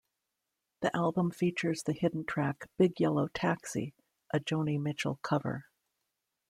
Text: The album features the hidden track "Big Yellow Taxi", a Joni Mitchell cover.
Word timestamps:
The 0.79 0.89
album 0.97 1.29
features 1.29 1.83
the 1.83 1.93
hidden 1.93 2.25
track 2.25 2.67
"Big 2.75 2.99
Yellow 2.99 3.27
Taxi", 3.27 3.93
a 4.33 4.39
Joni 4.39 4.81
Mitchell 4.81 5.19
cover. 5.21 5.65